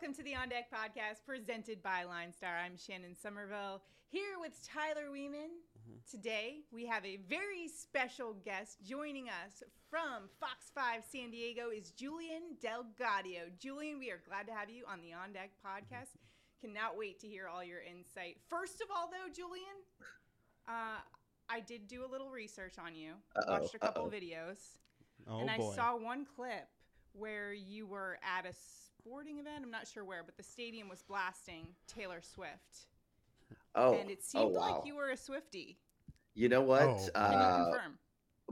[0.00, 2.56] welcome to the On Deck podcast presented by Line Star.
[2.56, 5.52] I'm Shannon Somerville here with Tyler Weeman.
[5.76, 5.98] Mm-hmm.
[6.10, 11.90] Today we have a very special guest joining us from Fox 5 San Diego is
[11.90, 13.50] Julian Delgadio.
[13.58, 16.16] Julian, we are glad to have you on the On Deck podcast.
[16.62, 18.38] Cannot wait to hear all your insight.
[18.48, 19.84] First of all, though, Julian,
[20.66, 21.00] uh,
[21.50, 23.12] I did do a little research on you.
[23.36, 24.78] Uh-oh, watched a couple videos,
[25.28, 26.68] oh, and I saw one clip
[27.12, 28.54] where you were at a
[29.00, 29.64] sporting event.
[29.64, 32.86] I'm not sure where, but the stadium was blasting Taylor Swift.
[33.74, 34.74] Oh, and it oh, seemed oh, wow.
[34.76, 35.78] like you were a Swifty.
[36.34, 36.82] You know what?
[36.82, 37.98] Oh, uh, can you confirm?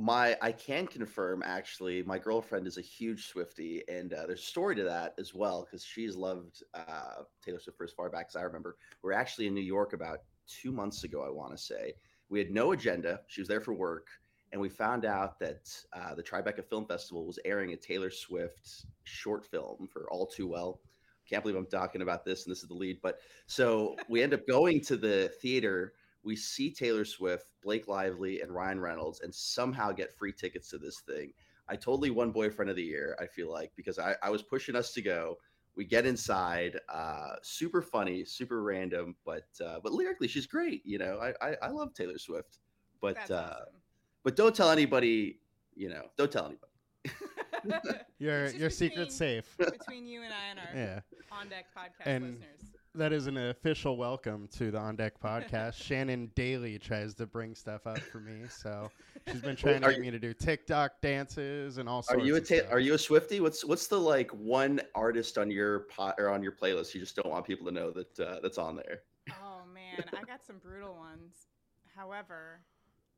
[0.01, 2.03] My, I can confirm actually.
[2.03, 5.65] My girlfriend is a huge Swifty, and uh, there's a story to that as well
[5.65, 8.77] because she's loved uh, Taylor Swift for as far back as I remember.
[9.03, 11.95] We're actually in New York about two months ago, I want to say.
[12.31, 13.21] We had no agenda.
[13.27, 14.07] She was there for work
[14.53, 18.87] and we found out that uh, the Tribeca Film Festival was airing a Taylor Swift
[19.05, 20.81] short film for All Too Well.
[21.29, 23.01] Can't believe I'm talking about this, and this is the lead.
[23.03, 25.93] But so we end up going to the theater.
[26.23, 30.79] We see Taylor Swift, Blake Lively, and Ryan Reynolds, and somehow get free tickets to
[30.79, 31.33] this thing.
[31.69, 33.17] I totally won Boyfriend of the Year.
[33.21, 35.37] I feel like because I, I was pushing us to go.
[35.77, 40.85] We get inside, uh, super funny, super random, but uh, but lyrically she's great.
[40.87, 42.59] You know, I I, I love Taylor Swift,
[43.01, 43.78] but uh, awesome
[44.25, 45.41] but don't tell anybody.
[45.75, 47.99] You know, don't tell anybody.
[48.19, 51.01] your your secret's safe between you and I and our yeah.
[51.33, 52.79] on deck podcast and listeners.
[52.95, 55.75] That is an official welcome to the On Deck podcast.
[55.83, 58.91] Shannon daily tries to bring stuff up for me, so
[59.31, 62.23] she's been trying to get me to do TikTok dances and all sorts.
[62.23, 63.41] Are you a ta- are you a Swifty?
[63.41, 67.15] What's what's the like one artist on your pot or on your playlist you just
[67.15, 69.03] don't want people to know that uh, that's on there?
[69.31, 71.47] Oh man, I got some brutal ones.
[71.95, 72.63] However,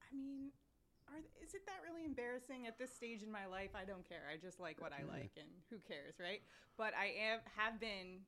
[0.02, 0.50] I mean,
[1.10, 3.70] are, is it that really embarrassing at this stage in my life?
[3.74, 4.22] I don't care.
[4.32, 6.42] I just like what I like, and who cares, right?
[6.76, 8.22] But I am, have been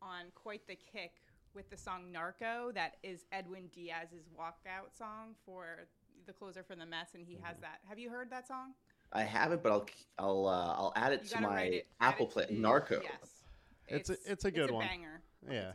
[0.00, 1.22] on quite the kick
[1.54, 2.72] with the song Narco.
[2.72, 5.86] That is Edwin Diaz's walkout song for
[6.26, 7.62] the closer for the Mets, and he has mm-hmm.
[7.62, 7.80] that.
[7.88, 8.74] Have you heard that song?
[9.12, 9.86] I haven't, but I'll
[10.18, 12.46] I'll uh, I'll add it you to my it, Apple Play.
[12.50, 13.00] Narco.
[13.02, 13.44] Yes,
[13.88, 14.86] it's, it's a it's a good it's one.
[14.86, 15.22] Banger.
[15.50, 15.72] Yeah.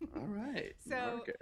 [0.00, 0.26] It's a banger.
[0.26, 0.72] All right.
[0.88, 1.32] so Narco.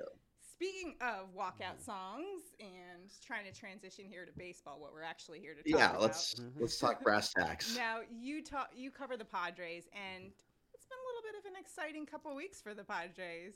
[0.56, 5.52] Speaking of walkout songs and trying to transition here to baseball, what we're actually here
[5.52, 5.78] to talk about.
[5.78, 6.02] yeah, about.
[6.02, 7.76] let's let's talk brass tacks.
[7.84, 10.24] Now you talk you cover the Padres, and
[10.72, 13.54] it's been a little bit of an exciting couple of weeks for the Padres.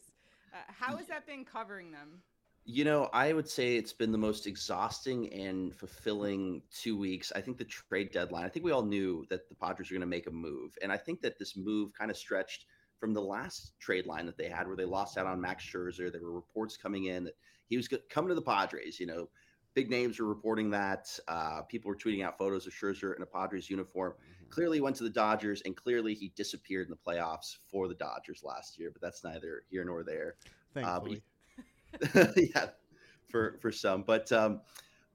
[0.53, 2.21] Uh, how has that been covering them?
[2.65, 7.33] You know, I would say it's been the most exhausting and fulfilling two weeks.
[7.35, 8.45] I think the trade deadline.
[8.45, 10.91] I think we all knew that the Padres were going to make a move, and
[10.91, 12.67] I think that this move kind of stretched
[12.99, 16.11] from the last trade line that they had, where they lost out on Max Scherzer.
[16.11, 17.37] There were reports coming in that
[17.69, 18.99] he was coming to the Padres.
[18.99, 19.29] You know,
[19.75, 21.09] big names were reporting that.
[21.29, 24.13] Uh, people were tweeting out photos of Scherzer in a Padres uniform.
[24.13, 24.51] Mm-hmm.
[24.51, 28.43] Clearly went to the Dodgers, and clearly he disappeared in the playoffs for the Dodgers
[28.43, 28.91] last year.
[28.93, 30.37] But that's neither here nor there.
[30.75, 31.23] Thankfully,
[32.15, 32.67] uh, yeah,
[33.31, 34.31] for for some, but.
[34.33, 34.61] Um,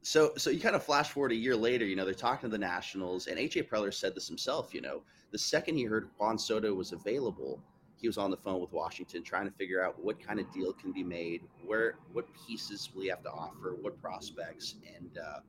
[0.06, 2.52] so, so you kind of flash forward a year later, you know, they're talking to
[2.52, 4.74] the Nationals, and AJ Preller said this himself.
[4.74, 5.02] You know,
[5.32, 7.62] the second he heard Juan Soto was available,
[8.04, 10.74] he was on the phone with Washington trying to figure out what kind of deal
[10.74, 15.40] can be made, where what pieces he have to offer, what prospects, and uh,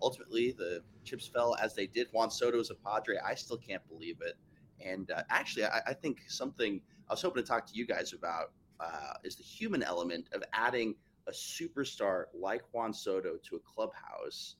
[0.00, 2.08] ultimately the chips fell as they did.
[2.12, 3.16] Juan Soto is a Padre.
[3.22, 4.38] I still can't believe it.
[4.82, 6.80] And uh, actually, I, I, think something
[7.10, 10.42] I was hoping to talk to you guys about uh, is the human element of
[10.54, 10.94] adding
[11.26, 14.56] a superstar like Juan Soto to a clubhouse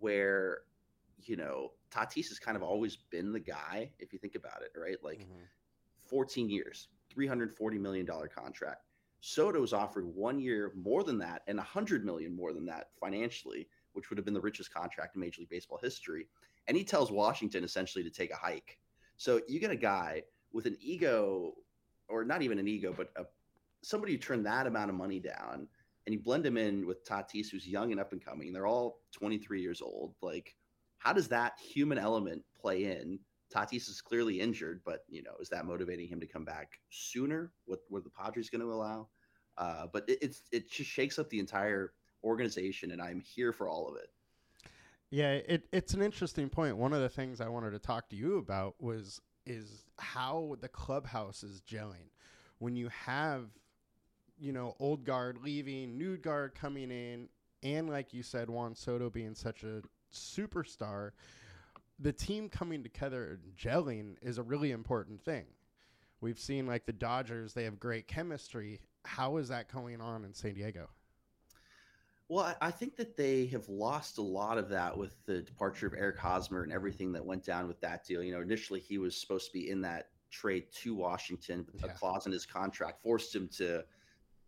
[0.00, 0.58] where
[1.22, 3.90] you know Tatis has kind of always been the guy.
[3.98, 4.98] If you think about it, right?
[5.02, 5.20] Like.
[5.20, 5.44] Mm-hmm
[6.10, 8.84] 14 years, $340 million contract.
[9.20, 13.68] Soto was offered one year more than that and 100 million more than that financially,
[13.92, 16.26] which would have been the richest contract in Major League Baseball history.
[16.68, 18.78] And he tells Washington essentially to take a hike.
[19.16, 20.22] So you get a guy
[20.52, 21.54] with an ego,
[22.08, 23.24] or not even an ego, but a,
[23.82, 25.68] somebody who turned that amount of money down,
[26.06, 28.52] and you blend him in with Tatis, who's young and up and coming.
[28.52, 30.14] They're all 23 years old.
[30.22, 30.56] Like,
[30.98, 33.18] how does that human element play in
[33.54, 37.52] Tatis is clearly injured, but you know, is that motivating him to come back sooner?
[37.66, 39.08] What were the Padres going to allow?
[39.58, 41.92] Uh, but it, it's it just shakes up the entire
[42.24, 44.10] organization, and I'm here for all of it.
[45.10, 46.76] Yeah, it, it's an interesting point.
[46.76, 50.68] One of the things I wanted to talk to you about was is how the
[50.68, 52.10] clubhouse is gelling
[52.58, 53.46] when you have
[54.38, 57.28] you know old guard leaving, new guard coming in,
[57.62, 59.82] and like you said, Juan Soto being such a
[60.12, 61.10] superstar
[62.00, 65.44] the team coming together and gelling is a really important thing.
[66.20, 68.80] We've seen like the Dodgers, they have great chemistry.
[69.04, 70.88] How is that going on in San Diego?
[72.28, 75.94] Well, I think that they have lost a lot of that with the departure of
[75.94, 78.22] Eric Hosmer and everything that went down with that deal.
[78.22, 81.66] You know, initially he was supposed to be in that trade to Washington.
[81.80, 83.82] But a clause in his contract forced him to,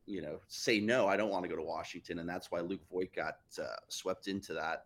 [0.07, 1.09] you know, say no.
[1.09, 4.29] I don't want to go to Washington, and that's why Luke Voit got uh, swept
[4.29, 4.85] into that.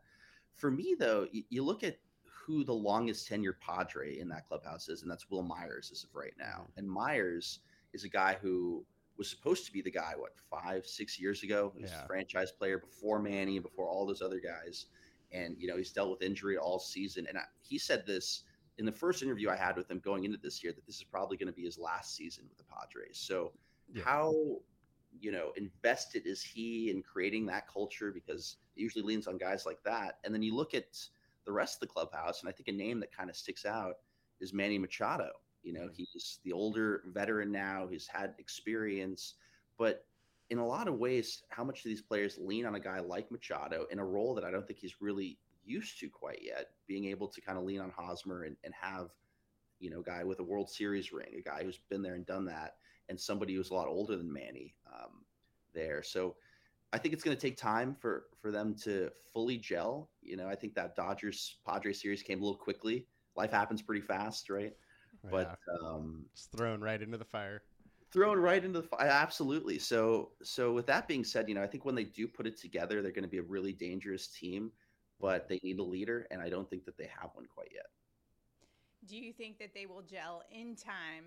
[0.55, 1.99] For me, though, you, you look at
[2.47, 6.15] who the longest tenured Padre in that clubhouse is, and that's Wil Myers as of
[6.15, 6.63] right now.
[6.63, 6.79] Mm-hmm.
[6.79, 7.61] And Myers
[7.93, 8.85] is a guy who
[9.19, 11.73] was supposed to be the guy, what, five, six years ago?
[11.75, 12.05] He was Yeah.
[12.05, 14.87] a franchise player before Manny and before all those other guys.
[15.33, 17.27] And, you know, he's dealt with injury all season.
[17.29, 18.45] And I, he said this
[18.79, 21.05] in the first interview I had with him going into this year that this is
[21.05, 23.19] probably going to be his last season with the Padres.
[23.19, 23.53] So,
[23.93, 24.05] Yeah.
[24.05, 24.35] how,
[25.19, 28.13] you know, invested is he in creating that culture?
[28.13, 30.19] Because it usually leans on guys like that.
[30.25, 31.09] And then you look at
[31.47, 33.95] the rest of the clubhouse, and I think a name that kind of sticks out
[34.41, 35.31] is Manny Machado.
[35.63, 39.35] You know, he's the older veteran now, he's had experience,
[39.79, 40.05] but
[40.51, 43.31] in a lot of ways, how much do these players lean on a guy like
[43.33, 47.07] Machado in a role that I don't think he's really used to quite yet, being
[47.07, 49.09] able to kind of lean on Hosmer and, and have,
[49.81, 52.25] you know, a guy with a World Series ring, a guy who's been there and
[52.27, 52.77] done that,
[53.09, 55.25] and somebody who's a lot older than Manny um,
[55.75, 56.03] there.
[56.03, 56.37] So
[56.93, 60.11] I think it's going to take time for for them to fully gel.
[60.23, 63.07] You know, I think that Dodgers Padres series came a little quickly.
[63.37, 64.73] Life happens pretty fast, right?
[65.31, 67.63] But um, just thrown right into the fire.
[68.13, 69.09] thrown right into the fire.
[69.09, 69.79] Absolutely.
[69.79, 72.59] So, so with that being said, you know, I think when they do put it
[72.59, 74.71] together, they're going to be a really dangerous team,
[75.21, 77.87] but they need a leader, and I don't think that they have one quite yet.
[79.07, 81.25] Do you think that they will gel in time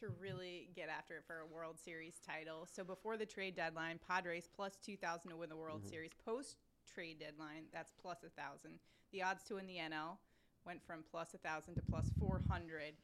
[0.00, 2.66] to really get after it for a World Series title?
[2.66, 5.88] So before the trade deadline, Padres plus 2,000 to win the World Mhm.
[5.88, 6.12] Series.
[6.24, 6.56] Post
[6.86, 8.78] trade deadline, that's plus 1,000.
[9.12, 10.18] The odds to win the NL
[10.64, 12.96] went from plus 1,000 to plus 400.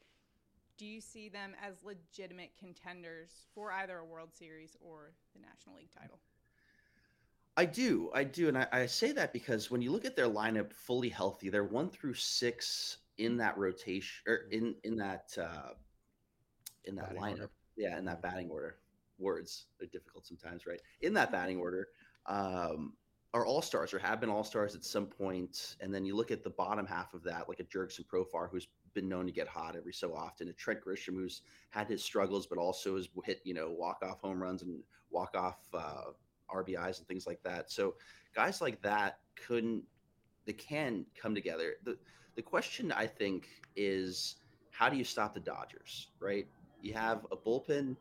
[0.77, 5.75] Do you see them as legitimate contenders for either a World Series or the National
[5.75, 6.19] League title?
[7.55, 10.29] I do, I do, and I, I say that because when you look at their
[10.29, 15.73] lineup fully healthy, they're one through six in that rotation or in in that uh,
[16.85, 17.31] in that Batting lineup.
[17.41, 17.49] order.
[17.75, 18.77] Yeah, in that batting order.
[19.19, 20.81] Words are difficult sometimes, right?
[21.01, 21.87] In that batting order,
[22.25, 22.93] um,
[23.33, 25.75] are all stars or have been all stars at some point.
[25.81, 28.67] and then you look at the bottom half of that, like a Jurickson Profar, who's
[28.93, 32.45] been known to get hot every so often, a Trent Grisham, who's had his struggles,
[32.45, 35.59] but also has hit you know walk off home runs and walk off.
[35.73, 36.11] Uh,
[36.53, 37.71] RBIs and things like that.
[37.71, 37.95] So
[38.35, 39.83] guys like that couldn't
[40.45, 41.75] they can come together.
[41.83, 41.97] The
[42.35, 44.35] the question I think is
[44.71, 46.47] how do you stop the Dodgers, right?
[46.83, 47.95] You have a bullpen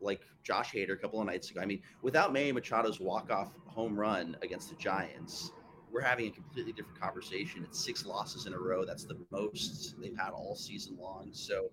[0.00, 1.60] like Josh Hader a couple of nights ago.
[1.60, 5.52] I mean, without Manny Machado's walk-off home run against the Giants,
[5.92, 7.62] we're having a completely different conversation.
[7.62, 8.84] It's six losses in a row.
[8.84, 11.28] That's the most they've had all season long.
[11.30, 11.70] So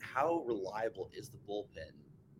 [0.00, 1.92] how reliable is the bullpen?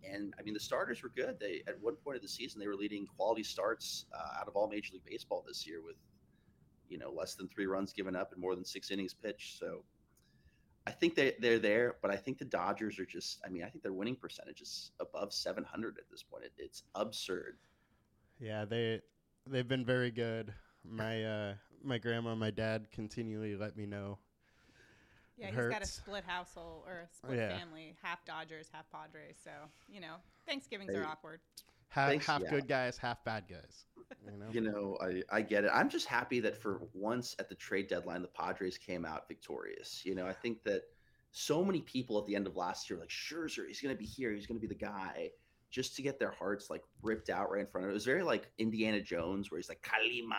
[0.02, 1.36] And I mean, the starters were good.
[1.38, 4.56] They at one point of the season they were leading quality starts uh, out of
[4.56, 5.96] all Major League Baseball this year with
[6.88, 9.58] you know less than three runs given up and more than six innings pitched.
[9.58, 9.84] So
[10.86, 13.40] I think they they're there, but I think the Dodgers are just.
[13.44, 16.44] I mean, I think their winning percentage is above 700 at this point.
[16.44, 17.58] It, it's absurd.
[18.38, 19.00] Yeah, they
[19.46, 20.52] they've been very good.
[20.84, 24.18] My uh my grandma and my dad continually let me know.
[25.36, 27.58] Yeah, It he's got a split household or a split Yeah.
[27.58, 29.36] family, half Dodgers, half Padres.
[29.42, 29.50] So,
[29.88, 30.16] you know,
[30.46, 31.00] Thanksgivings Hey.
[31.00, 31.40] are awkward.
[31.90, 32.50] Half, Thanks- half yeah.
[32.50, 33.86] good guys, half bad guys.
[34.24, 34.46] You know?
[34.50, 35.70] You know, I, I get it.
[35.72, 40.02] I'm just happy that for once at the trade deadline, the Padres came out victorious.
[40.04, 40.82] You know, I think that
[41.32, 43.98] so many people at the end of last year were like, Scherzer, he's going to
[43.98, 44.32] be here.
[44.32, 45.30] He's going to be the guy.
[45.70, 47.92] Just to get their hearts like ripped out right in front of it.
[47.92, 50.34] It was very like Indiana Jones, where he's like Kali Ma,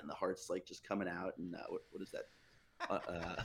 [0.00, 1.36] and the heart's like just coming out.
[1.36, 2.24] And uh, what, what is that?
[2.88, 3.42] Uh, uh,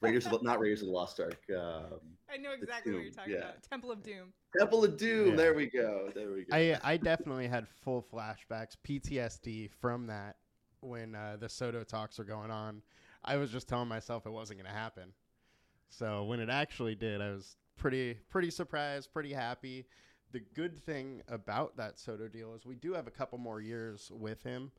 [0.00, 1.40] Raiders, of the, not Raiders of the Lost Ark.
[1.50, 1.98] Um,
[2.32, 3.38] I know exactly what you're talking yeah.
[3.38, 3.62] about.
[3.68, 4.32] Temple of Doom.
[4.56, 5.30] Temple of Doom.
[5.30, 5.36] Yeah.
[5.36, 6.10] There we go.
[6.14, 6.56] There we go.
[6.56, 10.36] I I definitely had full flashbacks, PTSD from that
[10.80, 12.82] when uh, the Soto talks were going on.
[13.24, 15.12] I was just telling myself it wasn't going to happen.
[15.88, 19.86] So when it actually did, I was pretty pretty surprised, pretty happy.
[20.32, 24.12] The good thing about that Soto deal is we do have a couple more years
[24.14, 24.70] with him,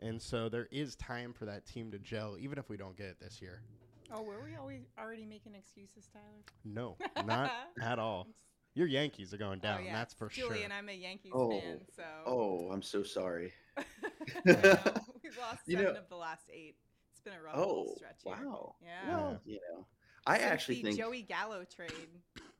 [0.00, 3.06] and so there is time for that team to gel, even if we don't get
[3.06, 3.62] it this year.
[4.12, 6.24] Oh, were we always already making excuses, Tyler?
[6.64, 6.96] No,
[7.26, 8.26] not at all.
[8.74, 9.80] Your Yankees are going down.
[9.80, 9.92] oh, yeah.
[9.92, 10.64] That's for Julie sure.
[10.64, 12.02] and I'm a Yankees Oh, fan, so.
[12.26, 13.52] oh, I'm so sorry.
[13.76, 13.82] I
[14.44, 14.78] know.
[15.22, 16.76] We've lost You seven know- of the last eight.
[17.10, 18.46] It's been a rough Oh, stretch here.
[18.48, 18.76] wow.
[18.82, 19.08] Yeah.
[19.08, 19.84] Well, you know,
[20.26, 21.90] I Since actually the think Joey Gallo trade.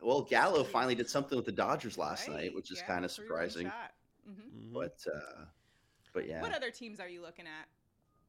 [0.02, 3.04] well, Gallo finally did something with the Dodgers last Right, night, which is yeah, kind
[3.04, 3.66] of surprising.
[3.66, 3.92] shot.
[4.28, 4.34] Mhm.
[4.34, 4.72] Mhm.
[4.72, 5.44] But uh,
[6.12, 7.68] but yeah, What other teams are you looking at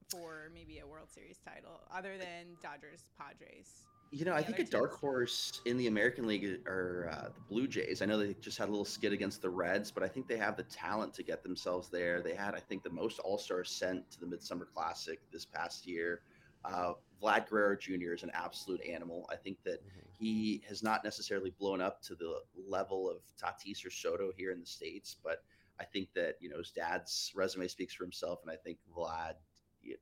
[0.09, 3.85] for maybe a World Series title other than Dodgers, Padres?
[4.11, 4.99] you know, I think a dark teams?
[5.01, 8.01] horse in the American League are uh, the Blue Jays.
[8.01, 10.37] I know they just had a little skid against the Reds, but I think they
[10.37, 12.21] have the talent to get themselves there.
[12.21, 15.85] They had, I think, the most All Stars sent to the Midsummer Classic this past
[15.85, 16.21] year.
[16.65, 18.13] Uh, Vlad Guerrero Jr.
[18.13, 19.27] is an absolute animal.
[19.31, 19.91] I think that Mhm.
[20.17, 24.59] he has not necessarily blown up to the level of Tatis or Soto here in
[24.59, 25.43] the states, but
[25.79, 29.35] I think that you know his dad's resume speaks for himself, and I think Vlad,
[29.35, 29.37] y-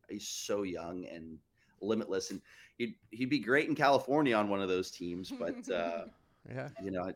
[0.09, 1.37] he's so young and
[1.81, 2.41] limitless, and
[2.77, 6.05] he'd he'd be great in California on one of those teams, but uh,
[6.49, 7.11] Yeah, you know,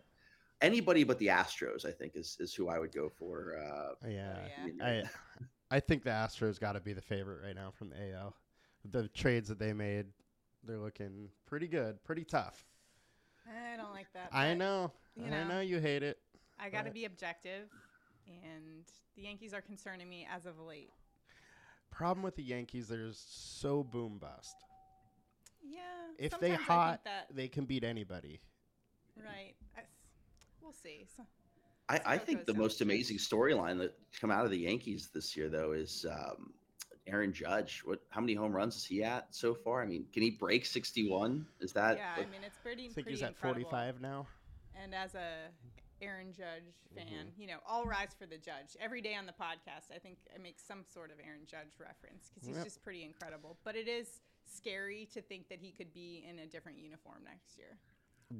[0.62, 3.56] anybody but the Astros, I think, is is who I would go for.
[3.58, 4.36] Uh, yeah.
[4.58, 4.66] yeah.
[4.66, 4.86] you know.
[4.86, 5.04] I
[5.76, 8.36] I think the Astros got to be the favorite right now from the AL.
[8.92, 10.08] The trades that they made,
[10.64, 12.66] they're looking pretty good, pretty tough.
[13.48, 14.30] I don't like that.
[14.32, 15.56] I know, you and I know.
[15.56, 16.18] know you hate it.
[16.60, 17.70] I got to but- be objective,
[18.28, 20.90] and the Yankees are concerning me as of late.
[21.92, 24.56] Problem with the Yankees, they're so boom bust.
[25.64, 25.80] Yeah.
[26.18, 28.42] If they sometimes I think hot, that, they can beat anybody.
[29.18, 29.54] right.
[29.78, 29.86] I s-
[30.62, 31.06] we'll see.
[31.16, 31.24] So,
[31.90, 35.36] I, I think the down most amazing storyline that come out of the Yankees this
[35.36, 36.54] year, though, is um,
[37.08, 37.82] Aaron Judge.
[37.84, 38.00] What?
[38.10, 39.82] How many home runs is he at so far?
[39.84, 41.46] I mean, can he break sixty-one?
[41.60, 41.98] Is that?
[41.98, 42.84] yeah, like- I mean it's pretty.
[42.84, 43.70] I think pretty he's at incredible.
[43.70, 44.28] 45 now.
[44.82, 45.50] And as a
[46.02, 47.42] Aaron Judge fan, Mm-hmm.
[47.42, 48.76] you know, all rise for the Judge.
[48.80, 52.30] Every day on the podcast, I think I make some sort of Aaron Judge reference
[52.34, 52.66] because he's Yep.
[52.66, 53.58] just pretty incredible.
[53.64, 57.58] But it is scary to think that he could be in a different uniform next
[57.58, 57.78] year.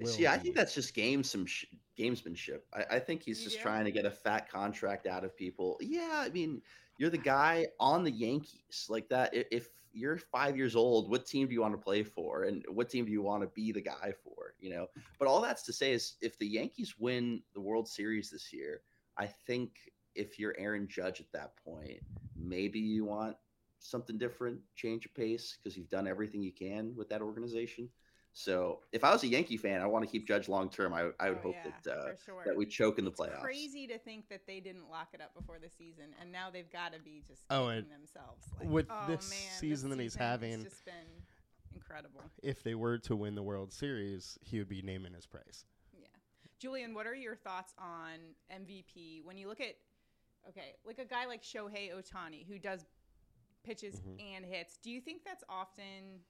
[0.06, 1.66] See, I think that's just game some sh-
[1.98, 2.62] gamesmanship.
[2.74, 3.62] I, I think he's You just do?
[3.64, 5.78] trying to get a fat contract out of people.
[5.82, 6.62] Yeah, I mean,
[6.98, 9.34] you're the guy on the Yankees like that.
[9.34, 12.90] If you're five years old, what team do you want to play for, and what
[12.90, 14.54] team do you want to be the guy for?
[14.60, 14.88] You know.
[15.20, 18.82] But all that's to say is, if the Yankees win the World Series this year,
[19.18, 19.72] I think
[20.16, 22.00] if you're Aaron Judge at that point,
[22.36, 23.36] maybe you want
[23.80, 27.90] something different, change of pace, because you've done everything you can with that organization.
[28.34, 30.94] So if I was a Yankee fan, I want to keep Judge long term.
[30.94, 32.44] I, I would Oh, hope yeah, that uh, sure.
[32.46, 33.42] that we choke in the it's playoffs.
[33.42, 36.72] crazy to think that they didn't lock it up before the season, and now they've
[36.72, 38.46] got to be just Oh, and themselves.
[38.60, 40.94] Like, with oh, this man, season that he's season has having- just been
[41.76, 42.22] incredible.
[42.42, 45.66] if they were to win the World Series, he would be naming his price.
[45.94, 46.08] Yeah.
[46.60, 48.20] Julian, what are your thoughts on
[48.50, 49.76] MVP when you look at
[50.50, 52.86] okay, like a guy like Shohei Ohtani who does
[53.64, 54.36] pitches Mhm.
[54.36, 54.78] and hits.
[54.78, 56.24] Do you think that's often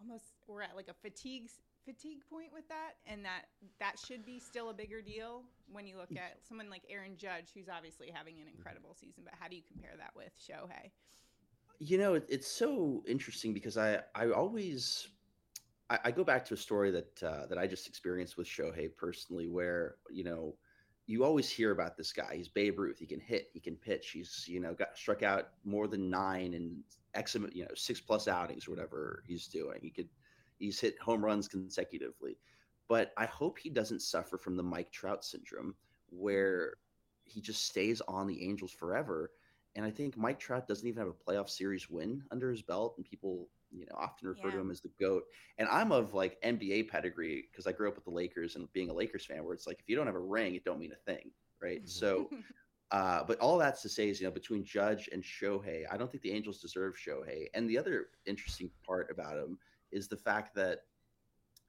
[0.00, 1.48] almost we're at like a fatigue
[1.84, 3.46] fatigue point with that and that
[3.78, 7.50] that should be still a bigger deal when you look at someone like Aaron Judge
[7.54, 10.90] who's obviously having an incredible season, but how do you compare that with Shohei?
[11.78, 15.08] You know, it's so interesting because I I always
[15.90, 18.94] I, I go back to a story that uh, that I just experienced with Shohei
[18.96, 20.56] personally, where you know
[21.06, 22.34] you always hear about this guy.
[22.36, 22.98] He's Babe Ruth.
[22.98, 23.48] He can hit.
[23.52, 24.10] He can pitch.
[24.10, 26.78] He's you know got struck out more than nine and
[27.14, 29.78] X you know six plus outings or whatever he's doing.
[29.80, 30.08] He could
[30.58, 32.36] he's hit home runs consecutively.
[32.88, 35.74] But I hope he doesn't suffer from the Mike Trout syndrome,
[36.10, 36.74] where
[37.24, 39.32] he just stays on the Angels forever.
[39.74, 42.94] And I think Mike Trout doesn't even have a playoff series win under his belt,
[42.96, 45.24] and people, you know, often refer to him as the goat.
[45.58, 48.90] And I'm of like NBA pedigree because I grew up with the Lakers and being
[48.90, 50.92] a Lakers fan, where it's like if you don't have a ring, it don't mean
[50.92, 51.30] a thing,
[51.60, 51.82] right?
[51.82, 51.88] Mhm.
[51.88, 52.30] So,
[52.90, 56.10] uh, but all that's to say is, you know, between Judge and Shohei, I don't
[56.10, 57.46] think the Angels deserve Shohei.
[57.54, 59.58] And the other interesting part about him
[59.90, 60.80] is the fact that,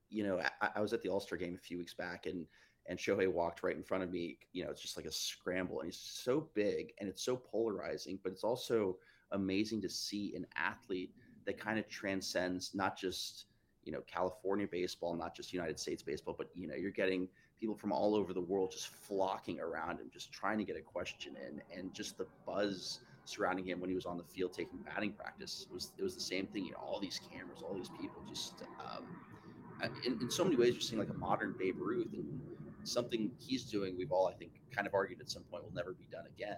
[0.10, 2.46] you know, I, I was at the All Star game a few weeks back, and
[2.86, 4.38] and Shohei walked right in front of me.
[4.54, 8.20] You know, it's just like a scramble, and he's so big and it's so polarizing,
[8.24, 8.98] but it's also
[9.32, 11.14] amazing to see an athlete
[11.48, 13.46] that kind of transcends not just
[13.84, 17.28] you know California baseball, not just United States baseball, but you know you're getting
[17.60, 20.82] people from all over the world just flocking around him, just trying to get a
[20.82, 24.78] question in, and just the buzz surrounding him when he was on the field taking
[24.80, 26.66] batting practice was it was the same thing.
[26.66, 29.06] You know, all these cameras, all these people, just um,
[30.06, 32.42] in, in so many ways, you're seeing like a modern Babe Ruth, and
[32.84, 33.96] something he's doing.
[33.98, 36.58] We've all, I think, kind of argued at some point will never be done again.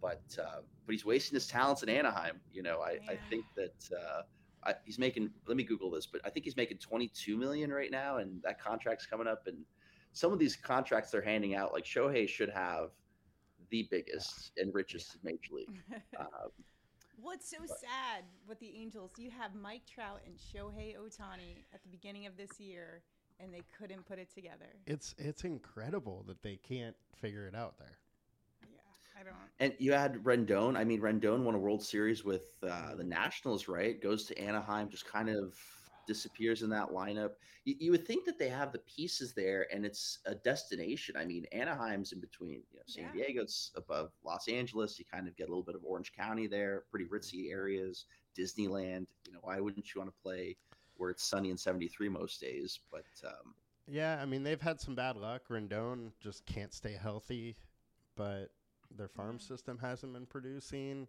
[0.00, 2.40] But uh, but he's wasting his talents in Anaheim.
[2.52, 4.22] You know, I, I think that uh,
[4.64, 5.30] I, he's making.
[5.46, 8.60] Let me Google this, but I think he's making 22 million right now, and that
[8.60, 9.46] contract's coming up.
[9.46, 9.58] And
[10.12, 12.90] some of these contracts they're handing out, like Shohei, should have
[13.70, 15.82] the biggest and richest in Major League.
[16.18, 16.50] Um,
[17.22, 19.12] Well, it's so sad with the Angels.
[19.18, 23.02] You have Mike Trout and Shohei Ohtani at the beginning of this year,
[23.38, 24.70] and they couldn't put it together.
[24.86, 27.98] It's it's incredible that they can't figure it out there.
[29.20, 29.50] Yeah, I don't.
[29.58, 30.76] And you had Rendon.
[30.76, 34.00] I mean, Rendon won a World Series with uh, the Nationals, right?
[34.00, 35.54] Goes to Anaheim, just kind of
[36.06, 37.32] disappears in that lineup.
[37.64, 41.16] You, you would think that they have the pieces there, and it's a destination.
[41.16, 42.62] I mean, Anaheim's in between.
[42.72, 43.26] You know, San Yeah.
[43.26, 44.98] Diego's above Los Angeles.
[44.98, 48.06] You kind of get a little bit of Orange County there, pretty ritzy areas.
[48.38, 49.06] Disneyland.
[49.26, 50.56] You know, why wouldn't you want to play
[50.96, 52.80] where it's sunny and 73 most days?
[52.90, 53.54] But um,
[53.86, 55.42] Yeah, I mean they've had some bad luck.
[55.50, 57.56] Rendon just can't stay healthy,
[58.16, 58.50] but
[58.96, 59.40] their farm Yeah.
[59.40, 61.08] system hasn't been producing.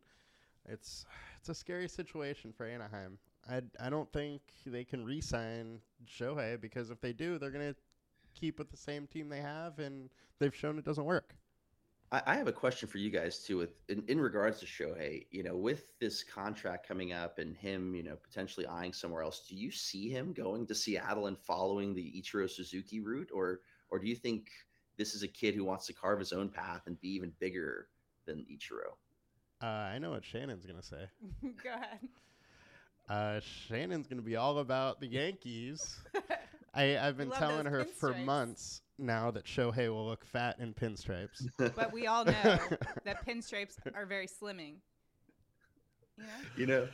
[0.66, 1.06] It's
[1.40, 3.20] it's a scary situation for Anaheim.
[3.50, 7.76] I I don't think they can re-sign Shohei because if they do, they're gonna
[8.34, 10.10] keep with the same team they have, and
[10.40, 11.36] they've shown it doesn't work.
[12.12, 15.26] I, I have a question for you guys too, with in, in regards to Shohei.
[15.32, 19.46] You know, with this contract coming up and him, you know, potentially eyeing somewhere else,
[19.48, 24.00] do you see him going to Seattle and following the Ichiro Suzuki route, or or
[24.00, 24.50] do you think
[25.02, 27.88] this is a kid who wants to carve his own path and be even bigger
[28.28, 28.94] than Ichiro?
[29.64, 31.08] Uh, I know what Shannon's gonna say.
[31.64, 32.08] Go ahead.
[33.10, 36.00] Uh, Shannon's gonna be all about the Yankees.
[36.76, 40.60] I, I've been Love telling those her for months now that Shohei will look fat
[40.60, 41.48] in pinstripes.
[41.76, 42.60] But we all know
[43.04, 44.76] that pinstripes are very slimming.
[46.18, 46.34] You know?
[46.58, 46.88] you know,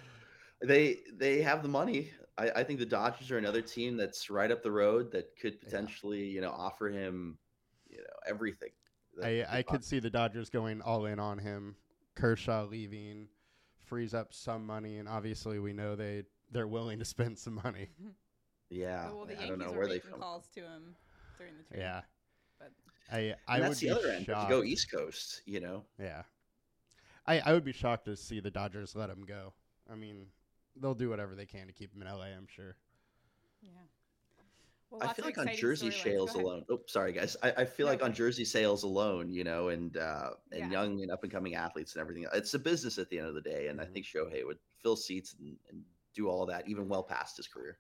[0.63, 2.11] they they have the money.
[2.37, 5.59] I, I think the Dodgers are another team that's right up the road that could
[5.59, 7.37] potentially, you know, offer him, you know,
[8.27, 8.69] everything.
[9.24, 11.75] I, I could could see the Dodgers going all in on him.
[12.15, 13.27] Kershaw leaving
[13.86, 17.89] frees up some money, and obviously we know they they're willing to spend some money.
[18.69, 20.19] Yeah, well, the I don't know were where they making come.
[20.19, 20.93] calls to him
[21.38, 21.79] during the trade.
[21.84, 22.01] Yeah,
[22.60, 22.72] But
[23.10, 24.50] I I And would that's be other shocked.
[24.50, 25.86] To go East Coast, you know.
[25.98, 26.24] Yeah,
[27.25, 29.53] I I would be shocked to see the Dodgers let him go.
[29.89, 30.25] I mean,
[30.75, 32.25] they'll do whatever they can to keep him in LA.
[32.25, 32.75] I'm sure.
[33.62, 33.69] yeah.
[34.91, 35.94] Well, I feel like on jersey storylines.
[36.01, 36.63] sales alone.
[36.70, 37.36] Oh, sorry guys.
[37.44, 40.72] I, I feel No, like on jersey sales alone, you know, and uh, and Yeah.
[40.72, 42.25] young and up and coming athletes and everything.
[42.34, 43.94] It's a business at the end of the day, and I Mhm.
[43.94, 45.84] think Shohei would fill seats and, and
[46.15, 47.79] do all that even well past his career.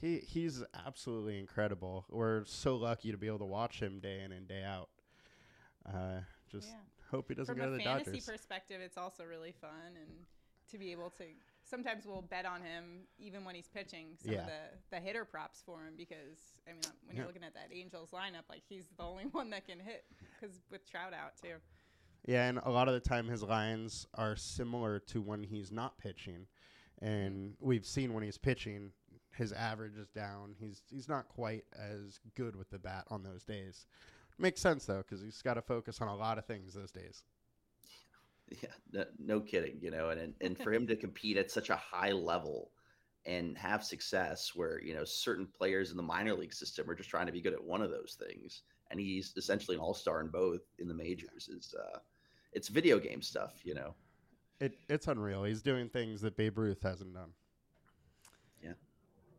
[0.00, 2.04] He he's absolutely incredible.
[2.08, 4.90] We're so lucky to be able to watch him day in and day out.
[5.86, 6.80] Uh, just Yeah.
[7.10, 8.26] hope he doesn't From go to a the fantasy Dodgers.
[8.26, 10.10] perspective, it's also really fun and
[10.70, 11.24] to be able to.
[11.68, 14.40] Sometimes we'll bet on him even when he's pitching some Yeah.
[14.40, 17.26] of the, the hitter props for him because I mean when you're Yeah.
[17.26, 20.04] looking at that Angels lineup, like he's the only one that can hit
[20.40, 21.56] because with Trout out too.
[22.26, 25.98] Yeah, and a lot of the time his lines are similar to when he's not
[25.98, 26.46] pitching,
[27.00, 28.90] and we've seen when he's pitching,
[29.34, 30.54] his average is down.
[30.58, 33.86] He's he's not quite as good with the bat on those days.
[34.36, 37.22] Makes sense though, because he's got to focus on a lot of things those days.
[38.62, 41.70] Yeah, no, no kidding, you know, and and- and for him to compete at such
[41.70, 42.70] a high level
[43.26, 47.10] and have success where, you know, certain players in the minor league system are just
[47.10, 50.28] trying to be good at one of those things and he's essentially an all-star in
[50.28, 51.98] both in the majors is uh
[52.54, 53.94] it's video game stuff, you know.
[54.60, 55.44] It it's unreal.
[55.44, 57.32] He's doing things that Babe Ruth hasn't done.
[58.62, 58.72] Yeah.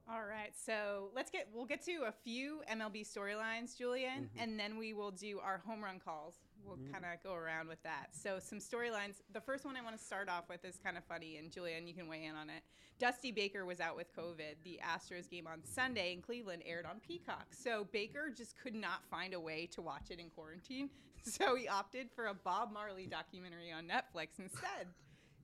[0.08, 4.44] All right, so let's get we'll get to a few MLB storylines, Julian, Mhm.
[4.44, 6.36] and then we will do our home run calls.
[6.66, 6.92] We'll Mm.
[6.92, 8.14] kind of go around with that.
[8.16, 9.22] So some storylines.
[9.34, 11.88] The first one I want to start off with is kind of funny, and Julian,
[11.88, 12.64] you can weigh in on it.
[13.00, 14.62] Dusty Baker was out with COVID.
[14.64, 17.48] The Astros game on Sunday in Cleveland aired on Peacock.
[17.56, 20.90] So Baker just could not find a way to watch it in quarantine,
[21.24, 24.88] so he opted for a Bob Marley documentary on Netflix instead.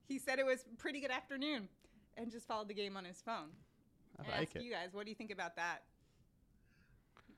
[0.06, 1.68] he said it was pretty good afternoon,
[2.16, 3.50] and just followed the game on his phone.
[4.18, 4.62] I I like ask it.
[4.62, 5.82] you guys, what do you think about that?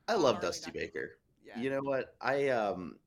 [0.07, 0.87] I love Marley Dusty documentary.
[0.87, 1.17] Baker.
[1.45, 1.59] Yeah.
[1.59, 2.15] You know what?
[2.21, 2.97] I um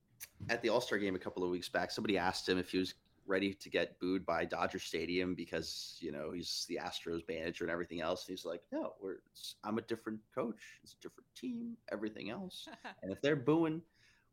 [0.48, 2.94] at the All-Star game a couple of weeks back, somebody asked him if he was
[3.26, 7.70] ready to get booed by Dodger Stadium because, you know, he's the Astros manager and
[7.70, 8.26] everything else.
[8.26, 10.80] And he's like, "No, we're it's, I'm a different coach.
[10.82, 12.68] It's a different team, everything else.
[13.02, 13.82] And if they're booing,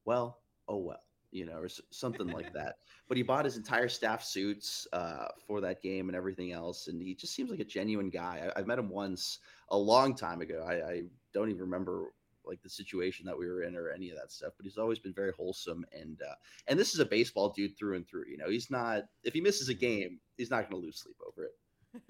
[0.06, 2.78] well, oh well." You know, or something like that.
[3.08, 7.00] But he bought his entire staff suits uh, for that game and everything else, and
[7.00, 8.50] he just seems like a genuine guy.
[8.56, 9.38] I, I've met him once
[9.70, 10.66] a long time ago.
[10.68, 12.08] I, I don't even remember
[12.50, 14.54] like the situation that we were in or any of that stuff.
[14.58, 16.34] But he's always been very wholesome and uh,
[16.68, 18.26] and this is a baseball dude through and through.
[18.30, 21.16] You know, he's not if he misses a game, he's not going to lose sleep
[21.26, 21.54] over it.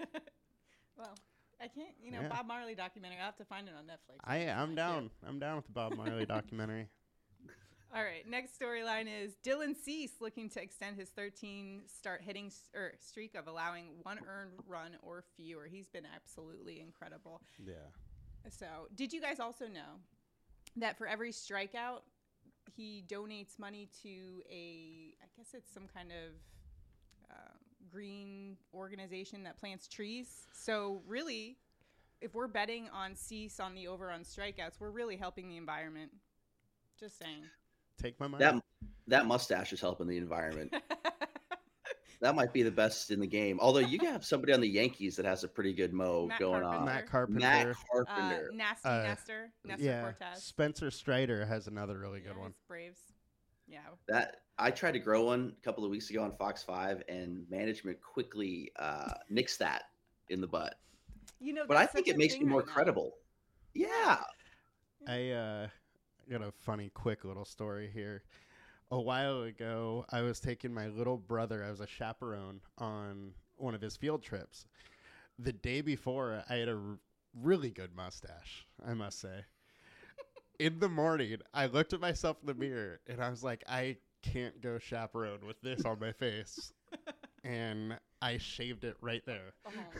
[0.98, 1.14] well,
[1.60, 2.28] I can't, you know, Yeah.
[2.28, 3.18] Bob Marley documentary.
[3.18, 4.18] I'll have to find it on Netflix.
[4.24, 5.10] I, I'm down.
[5.26, 6.88] I'm down with the Bob Marley documentary.
[7.92, 12.68] All right, next storyline is Dylan Cease looking to extend his 13 start hitting s-
[12.72, 15.66] er, streak of allowing one earned run or fewer.
[15.68, 17.42] He's been absolutely incredible.
[17.66, 17.74] Yeah.
[18.48, 19.98] So, did you guys also know
[20.76, 22.00] that for every strikeout,
[22.76, 26.34] he donates money to a, I guess it's some kind of
[27.30, 27.58] um,
[27.90, 30.46] green organization that plants trees.
[30.52, 31.56] So, really,
[32.20, 36.10] if we're betting on Cease on the over on strikeouts, we're really helping the environment.
[36.98, 37.44] Just saying.
[38.00, 38.44] Take my money.
[38.44, 38.62] That
[39.08, 40.74] that mustache is helping the environment.
[42.20, 43.58] that might be the best in the game.
[43.60, 46.62] Although you have somebody on the Yankees that has a pretty good mo Matt going
[46.62, 46.84] on.
[46.84, 47.40] Matt Carpenter.
[47.40, 48.50] Matt uh, Carpenter.
[48.52, 50.02] Nasty Uh, Nestor, Nestor yeah.
[50.02, 50.42] Cortes.
[50.42, 52.54] Spencer Strider has another really good Yeah, one.
[52.68, 53.00] Braves.
[53.66, 53.78] Yeah.
[54.08, 57.44] That I tried to grow one a couple of weeks ago on Fox Five, and
[57.48, 59.84] management quickly uh, nixed that
[60.28, 60.74] in the butt.
[61.40, 62.72] You know, But I think it makes me more right now.
[62.74, 63.14] credible.
[63.74, 64.18] Yeah.
[65.08, 65.68] I uh,
[66.30, 68.24] got a funny, quick little story here.
[68.92, 71.62] A while ago, I was taking my little brother.
[71.64, 74.64] I was a chaperone on one of his field trips.
[75.38, 76.98] the day before, I had a r-
[77.40, 79.44] really good mustache, I must say.
[80.58, 83.96] in the morning, I looked at myself in the mirror and I was like, I
[84.22, 86.72] can't go chaperone with this on my face.
[87.44, 89.52] and I shaved it right there.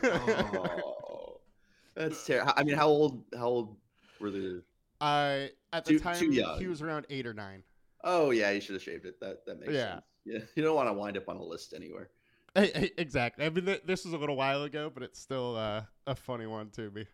[0.03, 1.39] Oh,
[1.95, 2.53] that's terrible.
[2.55, 3.23] I mean, how old?
[3.35, 3.77] How old
[4.19, 4.61] were the?
[4.99, 7.63] I at the Too- time too he was around eight or nine.
[8.03, 9.19] Oh yeah, you should have shaved it.
[9.19, 9.93] That that makes Yeah.
[9.93, 10.05] sense.
[10.25, 12.09] Yeah, you don't want to wind up on a list anywhere.
[12.55, 13.45] Eh, eh, exactly.
[13.45, 16.45] I mean, th- this is a little while ago, but it's still uh, a funny
[16.47, 17.05] one to me.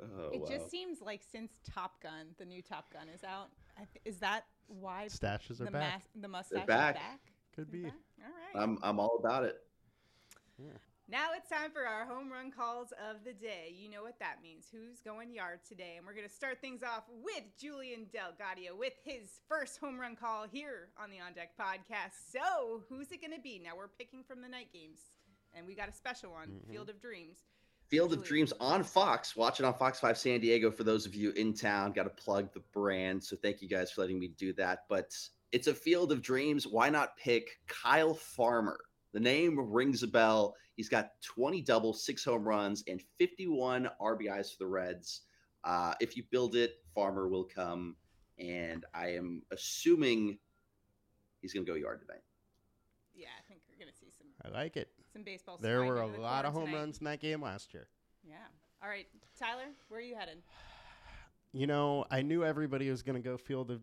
[0.00, 0.46] Oh, it wow.
[0.48, 4.18] just seems like since Top Gun, the new Top Gun is out, I th- is
[4.20, 6.02] that why Stashes are the back.
[6.14, 6.94] mas- the mustache back.
[6.96, 7.20] back?
[7.54, 7.84] Could They're be.
[7.84, 7.94] back?
[8.24, 8.62] All right.
[8.62, 9.56] I'm I'm all about it.
[11.08, 13.72] Now it's time for our home run calls of the day.
[13.78, 14.66] You know what that means.
[14.72, 15.94] Who's going yard today?
[15.96, 20.16] And we're going to start things off with Julian Delgadio with his first home run
[20.16, 22.14] call here on the On Deck podcast.
[22.32, 23.60] So, who's it going to be?
[23.64, 24.98] Now we're picking from the night games,
[25.54, 26.72] and we got a special one Mhm.
[26.72, 27.38] Field of Dreams.
[27.86, 29.36] Field of Dreams on Fox.
[29.36, 31.92] Watch it on Fox 5 San Diego for those of you in town.
[31.92, 33.22] Got to plug the brand.
[33.22, 34.86] So thank you guys for letting me do that.
[34.88, 35.16] But
[35.52, 36.66] it's a Field of Dreams.
[36.66, 38.80] Why not pick Kyle Farmer?
[39.16, 40.54] The name rings a bell.
[40.74, 45.22] He's got 20 doubles, six home runs, and 51 RBIs for the Reds.
[45.64, 47.96] Uh, if you build it, Farmer will come.
[48.38, 50.36] And I am assuming
[51.40, 52.20] he's going to go yard tonight.
[53.14, 54.90] Yeah, I think we're going to see some I like it.
[55.10, 55.56] some baseball.
[55.62, 56.76] There were a the lot of home tonight.
[56.76, 57.88] runs in that game last year.
[58.22, 58.34] Yeah.
[58.82, 59.06] All right,
[59.40, 60.42] Tyler, where are you headed?
[61.54, 63.80] You know, I knew everybody was going to go Field of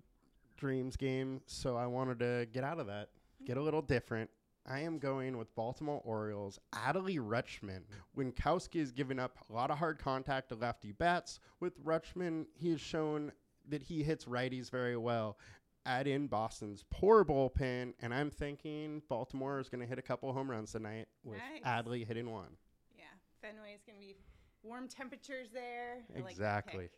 [0.58, 3.10] Dreams game, so I wanted to get out of that,
[3.48, 4.30] get a little different.
[4.66, 7.82] I am going with Baltimore Orioles, Adley Rutschman.
[8.18, 11.40] Winckowski has given up a lot of hard contact to lefty bats.
[11.60, 13.34] With Rutschman, he has shown
[13.70, 15.38] that he hits righties very well.
[15.86, 20.32] Add in Boston's poor bullpen, and I'm thinking Baltimore is going to hit a couple
[20.32, 21.64] home runs tonight with Nice.
[21.86, 22.56] Adley hitting one.
[22.96, 23.04] Yeah,
[23.42, 24.16] Fenway is going to be
[24.64, 25.98] warm temperatures there.
[26.16, 26.84] I Exactly.
[26.84, 26.92] pick.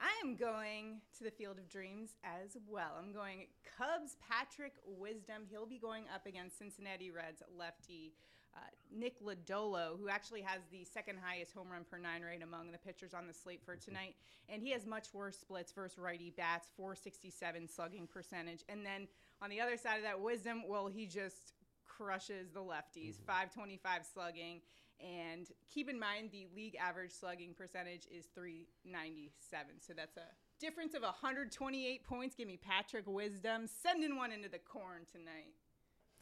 [0.00, 2.92] I am going to the Field of Dreams as well.
[2.98, 5.42] I'm going Cubs Patrick Wisdom.
[5.50, 8.14] He'll be going up against Cincinnati Reds lefty
[8.56, 8.60] uh,
[8.90, 12.78] Nick Lodolo, who actually has the second highest home run per nine rate among the
[12.78, 14.16] pitchers on the slate for tonight.
[14.48, 18.64] And he has much worse splits versus righty bats, 467 slugging percentage.
[18.68, 19.06] And then
[19.42, 21.52] on the other side of that, Wisdom, well, he just
[21.86, 24.62] crushes the lefties, 525 slugging.
[25.00, 29.80] And keep in mind the league average slugging percentage is 397.
[29.80, 30.28] So that's a
[30.60, 32.36] difference of 128 points.
[32.36, 35.54] Give me Patrick Wisdom sending one into the corn tonight.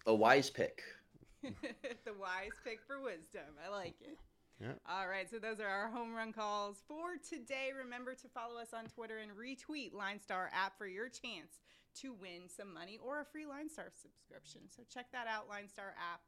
[0.06, 0.82] A wise pick.
[1.42, 3.54] the wise pick for wisdom.
[3.64, 4.18] I like it.
[4.60, 4.72] Yeah.
[4.90, 7.70] All right, so those are our home run calls for today.
[7.76, 11.62] Remember to follow us on Twitter and retweet Line Star app for your chance
[12.02, 14.62] to win some money or a free Line Star subscription.
[14.74, 16.22] So check that out, Line Star app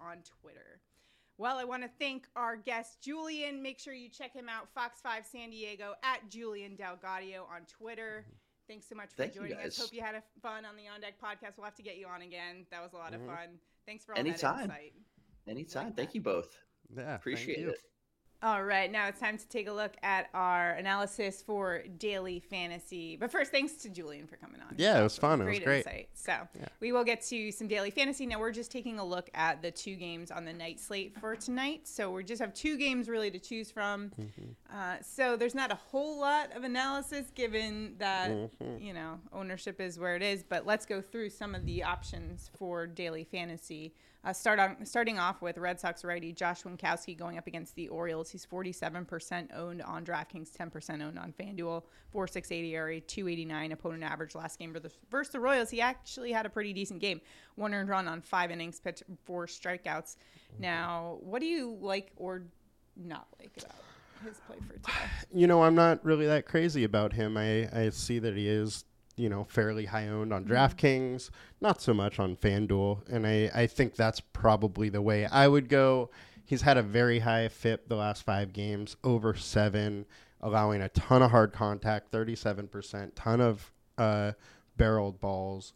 [0.00, 0.80] on Twitter.
[1.40, 3.62] Well, I want to thank our guest Julian.
[3.62, 8.26] Make sure you check him out, Fox 5 San Diego at Julian Delgadio on Twitter.
[8.68, 9.78] Thanks so much for Thank joining us.
[9.78, 11.56] Hope you had a fun on the On Deck podcast.
[11.56, 12.66] We'll have to get you on again.
[12.70, 13.22] That was a lot Mhm.
[13.22, 13.58] of fun.
[13.86, 14.68] Thanks for all Anytime.
[14.68, 14.94] that insight.
[15.46, 15.86] Anytime.
[15.86, 16.14] Like Thank that.
[16.14, 16.62] you both.
[16.90, 17.70] Yeah, thank Appreciate you.
[17.70, 17.80] it.
[18.42, 23.14] All right, now it's time to take a look at our analysis for daily fantasy.
[23.16, 24.76] But first, thanks to Julian for coming on.
[24.78, 25.42] Yeah, it was fun.
[25.42, 25.78] It was great.
[25.86, 26.08] insight.
[26.14, 26.68] So Yeah.
[26.80, 28.24] we will get to some daily fantasy.
[28.24, 31.36] Now we're just taking a look at the two games on the night slate for
[31.36, 31.86] tonight.
[31.86, 34.08] So we just have two games really to choose from.
[34.18, 34.74] Mm-hmm.
[34.74, 38.80] Uh, so there's not a whole lot of analysis given that Mhm.
[38.82, 40.42] you know ownership is where it is.
[40.42, 43.92] But let's go through some of the options for daily fantasy.
[44.22, 47.88] Uh, start on starting off with Red Sox righty Josh Winckowski going up against the
[47.88, 48.30] Orioles.
[48.30, 51.82] He's 47% owned on DraftKings, 10% owned on FanDuel,
[52.14, 55.70] 4.680 ERA, 289 opponent average last game for the, versus the Royals.
[55.70, 57.22] He actually had a pretty decent game.
[57.54, 60.16] One earned run on five innings, pitched four strikeouts.
[60.58, 62.42] Now, what do you like or
[62.96, 63.76] not like about
[64.22, 64.92] his play for today?
[65.32, 67.38] you know, I'm not really that crazy about him.
[67.38, 68.84] I, I see that he is,
[69.20, 71.30] you know, fairly high owned on DraftKings,
[71.60, 73.08] not so much on FanDuel.
[73.08, 76.10] And I, I think that's probably the way I would go.
[76.44, 80.06] He's had a very high FIP the last five games, over seven,
[80.40, 84.32] allowing a ton of hard contact, 37%, ton of uh,
[84.76, 85.74] barreled balls.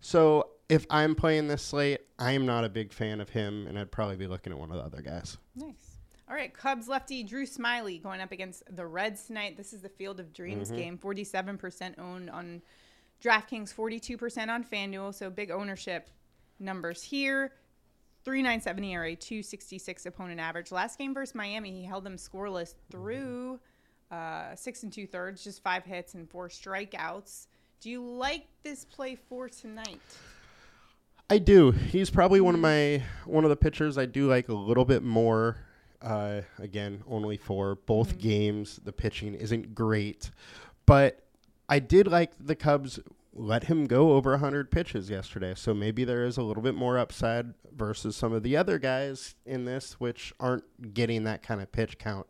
[0.00, 3.90] So if I'm playing this slate, I'm not a big fan of him, and I'd
[3.90, 5.36] probably be looking at one of the other guys.
[5.56, 5.98] Nice.
[6.28, 9.58] All right, Cubs lefty Drew Smyly going up against the Reds tonight.
[9.58, 10.96] This is the Field of Dreams game.
[10.96, 12.62] 47% owned on
[13.24, 15.14] DraftKings, 42% on FanDuel.
[15.14, 16.08] So big ownership
[16.60, 17.52] numbers here.
[18.24, 20.72] 397 ERA, 266 opponent average.
[20.72, 23.60] Last game versus Miami, he held them scoreless through
[24.10, 27.46] uh, six and two thirds, just five hits and four strikeouts.
[27.80, 30.00] Do you like this play for tonight?
[31.28, 31.70] I do.
[31.70, 35.02] He's probably one of my one of the pitchers I do like a little bit
[35.02, 35.56] more
[36.02, 37.76] Uh, again, only four.
[37.76, 38.20] Both Mhm.
[38.20, 40.30] games, the pitching isn't great,
[40.84, 41.23] but
[41.68, 43.00] I did like the Cubs
[43.32, 45.54] let him go over 100 pitches yesterday.
[45.56, 49.34] So maybe there is a little bit more upside versus some of the other guys
[49.44, 52.26] in this, which aren't getting that kind of pitch count.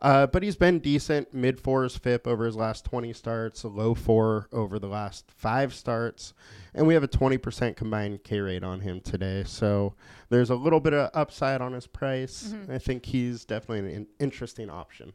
[0.00, 4.46] Uh, but he's been decent, mid fours FIP over his last 20 starts, low four
[4.52, 6.34] over the last five starts,
[6.72, 9.42] and we have a 20% combined K rate on him today.
[9.44, 9.94] So
[10.28, 12.54] there's a little bit of upside on his price.
[12.54, 12.70] Mhm.
[12.70, 15.14] I think he's definitely an in- interesting option.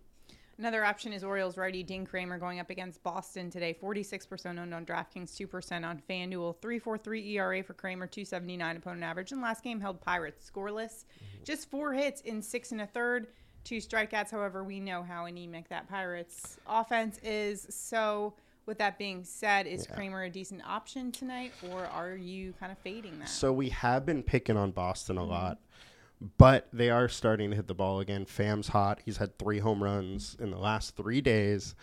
[0.60, 3.76] Another option is Orioles righty Dean Kremer going up against Boston today.
[3.82, 6.56] 46% owned on DraftKings, 2% on FanDuel.
[6.58, 9.32] 3.43 ERA for Kremer, 279 opponent average.
[9.32, 11.06] And last game held Pirates scoreless.
[11.44, 13.28] Just four hits in six and a third,
[13.63, 14.30] two strikeouts.
[14.30, 17.66] However, we know how anemic that Pirates offense is.
[17.72, 18.36] So,
[18.68, 19.96] with that being said, is Yeah.
[19.96, 23.28] Kremer a decent option tonight, or are you kind of fading that?
[23.28, 25.28] So we have been picking on Boston a Mhm.
[25.30, 25.60] lot,
[26.38, 28.26] but they are starting to hit the ball again.
[28.26, 29.02] Pham's hot.
[29.06, 31.76] He's had three home runs in the last three days.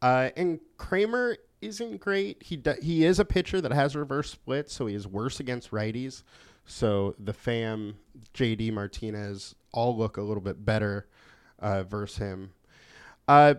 [0.00, 2.42] Uh, and Kremer isn't great.
[2.42, 6.22] He he is a pitcher that has reverse split, so he is worse against righties.
[6.66, 7.94] So the Pham,
[8.32, 11.06] JD Martinez, all look a little bit better
[11.58, 12.52] uh, versus him.
[13.28, 13.54] Uh,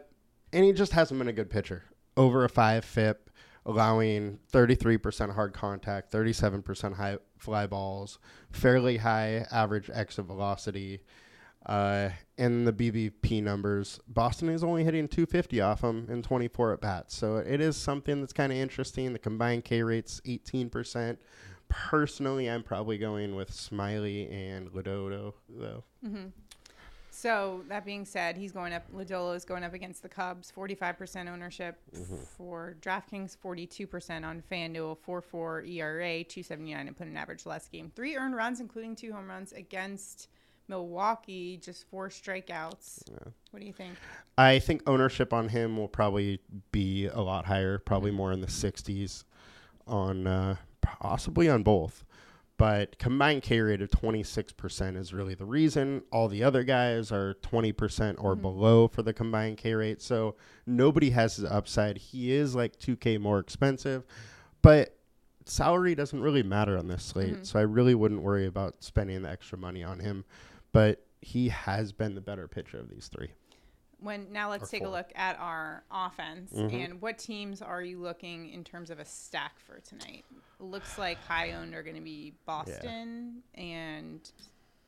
[0.54, 1.84] and he just hasn't been a good pitcher.
[2.17, 3.25] Over a five FIP,
[3.65, 8.19] allowing 33% hard contact, 37% high fly balls,
[8.51, 11.01] fairly high average exit velocity.
[11.65, 16.82] Uh, and the BVP numbers, Boston is only hitting 250 off them in 24 at
[16.82, 17.15] bats.
[17.15, 19.13] So it is something that's kind of interesting.
[19.13, 21.17] The combined K rate's 18%.
[21.67, 25.84] Personally, I'm probably going with Smyly and Lodolo, though.
[26.04, 26.28] hmm
[27.15, 28.91] So that being said, he's going up.
[28.93, 30.51] Lodolo is going up against the Cubs.
[30.51, 32.19] Forty-five percent ownership Mhm.
[32.28, 33.38] for DraftKings.
[33.38, 34.97] Forty-two percent on FanDuel.
[34.97, 36.25] Four-four ERA.
[36.25, 37.89] Two seventy-nine and put an average last game.
[37.95, 40.28] Three earned runs, including two home runs against
[40.67, 41.56] Milwaukee.
[41.58, 43.04] Just four strikeouts.
[43.10, 43.32] Yeah.
[43.51, 43.95] What do you think?
[44.38, 46.41] I think ownership on him will probably
[46.73, 49.23] be a lot higher, probably more in the 60s
[49.88, 52.04] on uh, possibly on both.
[52.58, 56.04] But combined K rate of 26% is really the reason.
[56.12, 58.41] All the other guys are 20% or Mhm.
[58.41, 60.02] below for the combined K rate.
[60.02, 61.98] So nobody has his upside.
[61.98, 64.06] He is like 2K more expensive,
[64.62, 64.98] but
[65.46, 67.41] salary doesn't really matter on this slate.
[67.41, 67.46] Mhm.
[67.46, 70.24] So I really wouldn't worry about spending the extra money on him.
[70.72, 73.32] But he has been the better pitcher of these three.
[73.99, 76.73] When now let's take a look at our offense Mhm.
[76.73, 80.25] and what teams are you looking in terms of a stack for tonight?
[80.60, 84.29] Looks like high owned are going to be Boston and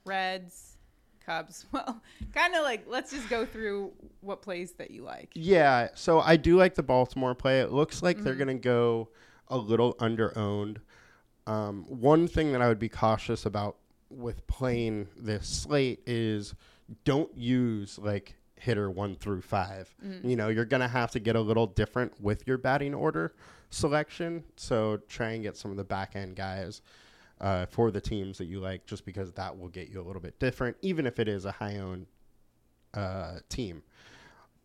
[0.06, 0.78] Reds,
[1.26, 1.66] Cubs.
[1.72, 2.02] Well,
[2.34, 3.92] kind of like let's just go through
[4.22, 5.30] what plays that you like.
[5.34, 7.60] Yeah, so I do like the Baltimore play.
[7.62, 8.38] It looks like they're Mhm.
[8.38, 9.10] going to go
[9.50, 10.80] a little under owned.
[11.46, 13.78] Um, one thing that I would be cautious about
[14.10, 16.56] with playing this slate is
[17.04, 20.24] don't use like hitter one through 5 Mhm.
[20.30, 23.34] You know, you're going to have to get a little different with your batting order
[23.70, 24.44] selection.
[24.56, 26.82] So try and get some of the back end guys
[27.40, 30.22] uh, for the teams that you like, just because that will get you a little
[30.22, 32.08] bit different, even if it is a high owned
[32.96, 33.84] uh, team.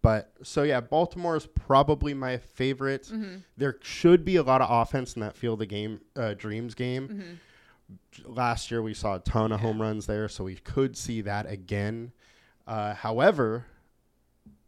[0.01, 3.05] But so yeah, Baltimore is probably my favorite.
[3.13, 3.37] Mm-hmm.
[3.57, 7.09] There should be a lot of offense in that field of game uh, dreams game.
[7.09, 8.33] Mm-hmm.
[8.33, 9.67] Last year we saw a ton of Yeah.
[9.67, 12.13] home runs there, so we could see that again.
[12.67, 13.67] Uh, however,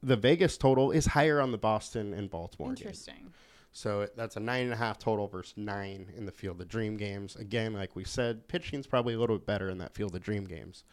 [0.05, 2.87] the Vegas total is higher on the Boston and Baltimore game.
[2.87, 3.33] Interesting.
[3.73, 6.97] So that's a nine and a half total versus nine in the field of dream
[6.97, 7.35] games.
[7.35, 10.45] Again, like we said, pitching's probably a little bit better in that field of dream
[10.45, 10.85] games.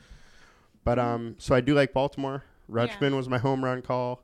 [0.84, 2.44] But um, so I do like Baltimore.
[2.70, 4.24] Rutschman was my home run call.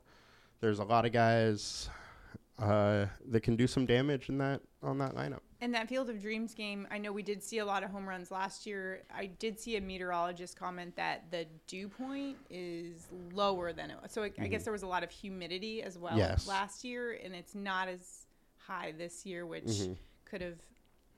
[0.60, 1.88] There's a lot of guys
[2.58, 5.40] uh, that can do some damage in that on that lineup.
[5.60, 8.08] In that Field of Dreams game, I know we did see a lot of home
[8.08, 9.02] runs last year.
[9.12, 14.12] I did see a meteorologist comment that the dew point is lower than it was.
[14.12, 16.18] So I, I guess there was a lot of humidity as well Mm-hmm.
[16.20, 16.46] Yes.
[16.46, 19.96] last year, and it's not as high this year, which Mhm.
[20.24, 20.58] could have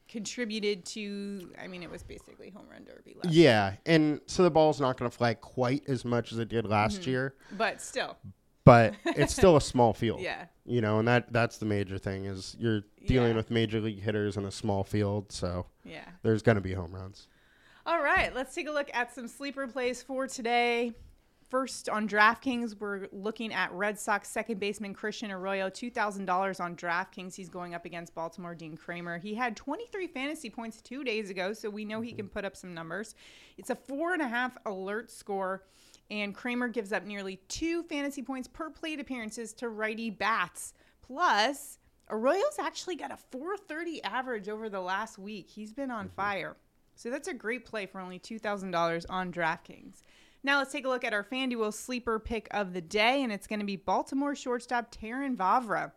[0.08, 1.52] contributed to.
[1.60, 4.96] I mean, it was basically home run derby last Yeah, and so the ball's not
[4.96, 7.06] going to fly quite as much as it did last Mhm.
[7.08, 8.16] year, but still,
[8.70, 10.20] but it's still a small field.
[10.20, 10.46] yeah.
[10.64, 13.36] You know, and that that's the major thing is you're dealing Yeah.
[13.36, 16.04] with major league hitters in a small field, so Yeah.
[16.22, 17.26] there's going to be home runs.
[17.86, 20.92] All right, let's take a look at some sleeper plays for today.
[21.48, 27.34] First on DraftKings, we're looking at Red Sox second baseman Christian Arroyo, $2,000 on DraftKings.
[27.34, 29.18] He's going up against Baltimore Dean Kremer.
[29.18, 32.18] He had 23 fantasy points two days ago, so we know he mm-hmm.
[32.18, 33.16] can put up some numbers.
[33.58, 35.64] It's a four and a half alert score,
[36.10, 40.74] and Kremer gives up nearly two fantasy points per plate appearances to righty bats.
[41.02, 41.78] Plus,
[42.10, 45.48] Arroyo's actually got a 430 average over the last week.
[45.48, 46.12] He's been on mhm.
[46.12, 46.56] fire.
[46.96, 50.02] So that's a great play for only $2,000 on DraftKings.
[50.42, 53.46] Now let's take a look at our FanDuel sleeper pick of the day, and it's
[53.46, 55.92] going to be Baltimore shortstop Terrin Vavra.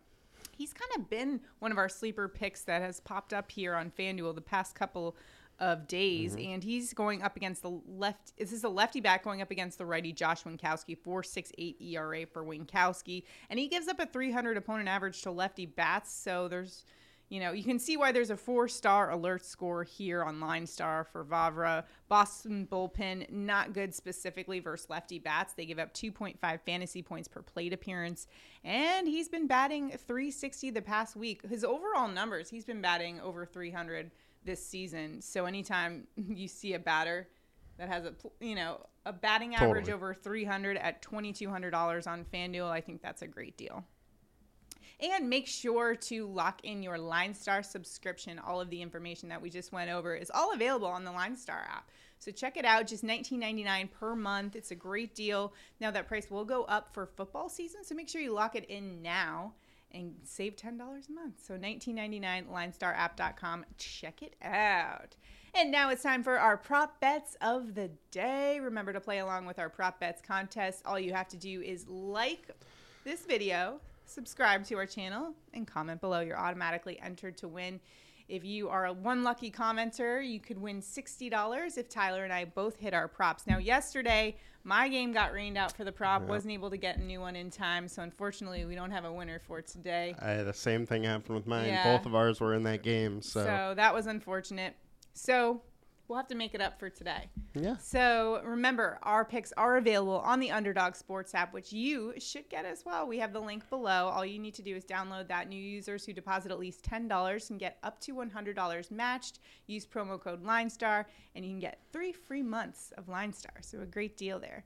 [0.56, 3.90] He's kind of been one of our sleeper picks that has popped up here on
[3.90, 5.16] FanDuel the past couple
[5.60, 6.52] of days, Mm-hmm.
[6.52, 8.32] and he's going up against the left.
[8.38, 11.76] This is a lefty back going up against the righty Josh Winckowski, four six eight
[11.80, 16.12] ERA for Winckowski, and he gives up a 300 opponent average to lefty bats.
[16.12, 16.84] So there's,
[17.28, 20.66] you know, you can see why there's a four star alert score here on Line
[20.66, 21.84] Star for Vavra.
[22.08, 25.54] Boston bullpen not good specifically versus lefty bats.
[25.54, 28.26] They give up 2.5 fantasy points per plate appearance,
[28.64, 31.48] and he's been batting 360 the past week.
[31.48, 34.10] His overall numbers, he's been batting over 300
[34.44, 35.20] this season.
[35.20, 37.28] So anytime you see a batter
[37.78, 39.92] that has a you know a batting average Totally.
[39.92, 43.84] over 300 at $2200 on FanDuel, I think that's a great deal.
[45.00, 48.38] And make sure to lock in your Line Star subscription.
[48.38, 51.36] All of the information that we just went over is all available on the Line
[51.36, 51.90] Star app.
[52.20, 54.56] So check it out, just $19.99 per month.
[54.56, 55.52] It's a great deal.
[55.80, 58.64] Now that price will go up for football season, so make sure you lock it
[58.70, 59.52] in now
[59.94, 61.44] and save $10 a month.
[61.46, 63.64] So $19.99 linestarapp.com.
[63.78, 65.16] Check it out.
[65.54, 68.58] And now it's time for our prop bets of the day.
[68.58, 70.82] Remember to play along with our prop bets contest.
[70.84, 72.50] All you have to do is like
[73.04, 76.20] this video, subscribe to our channel, and comment below.
[76.20, 77.78] You're automatically entered to win.
[78.28, 82.46] If you are a one lucky commenter, you could win $60 if Tyler and I
[82.46, 83.46] both hit our props.
[83.46, 86.28] Now, yesterday, my game got rained out for the prop, Yep.
[86.30, 87.86] wasn't able to get a new one in time.
[87.86, 90.14] So, unfortunately, we don't have a winner for today.
[90.20, 91.66] I, the same thing happened with mine.
[91.68, 91.96] Yeah.
[91.96, 94.74] Both of ours were in that game, so, So, that was unfortunate.
[95.12, 95.60] So,
[96.08, 97.30] we'll have to make it up for today.
[97.54, 97.76] yeah.
[97.76, 102.64] So remember, our picks are available on the Underdog Sports app, which you should get
[102.64, 103.06] as well.
[103.06, 104.08] We have the link below.
[104.08, 105.48] All you need to do is download that.
[105.48, 109.38] New users who deposit at least $10 can get up to $100 matched.
[109.66, 113.62] Use promo code LineStar, and you can get three free months of LineStar.
[113.62, 114.64] So a great deal there.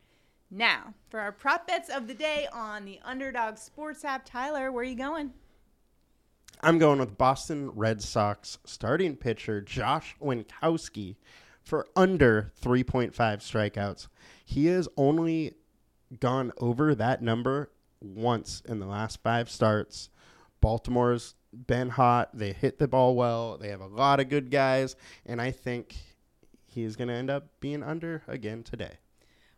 [0.50, 4.80] Now, for our prop bets of the day on the Underdog Sports app, Tyler, where
[4.80, 5.32] are you going?
[6.60, 11.16] I'm going with Boston Red Sox starting pitcher Josh Winckowski
[11.62, 14.08] for under 3.5 strikeouts.
[14.44, 15.54] He has only
[16.18, 20.10] gone over that number once in the last five starts.
[20.60, 22.30] Baltimore's been hot.
[22.34, 23.56] They hit the ball well.
[23.56, 25.94] They have a lot of good guys, and I think
[26.66, 28.98] he's going to end up being under again today.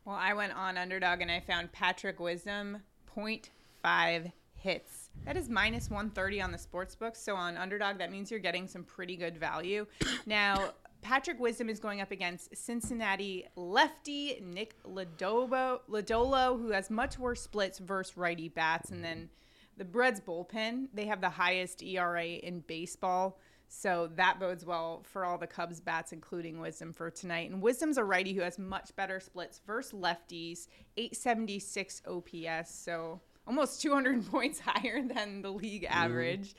[0.05, 2.83] Well, I went on Underdog and I found Patrick Wisdom
[3.17, 5.00] 0.5 hits.
[5.25, 7.15] That is minus 130 on the sports book.
[7.15, 9.87] So on Underdog, that means you're getting some pretty good value.
[10.27, 17.19] Now, Patrick Wisdom is going up against Cincinnati lefty Nick Ladobo, Lodolo, who has much
[17.19, 18.91] worse splits versus righty bats.
[18.91, 19.31] And then
[19.77, 23.39] the Reds bullpen, they have the highest ERA in baseball.
[23.69, 27.51] So that bodes well for all the Cubs bats, including Wisdom for tonight.
[27.51, 33.81] And Wisdom's a righty who has much better splits versus lefties, 876 OPS, so almost
[33.83, 35.95] 200 points higher than the league mm-hmm.
[35.95, 36.55] average.